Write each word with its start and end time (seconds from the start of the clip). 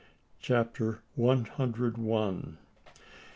CHAPTER 0.39 1.03
ONE 1.15 1.45
HUNDRED 1.45 1.99
ONE. 1.99 2.57